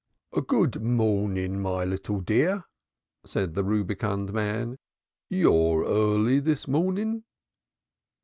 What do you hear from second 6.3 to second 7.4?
this mornen."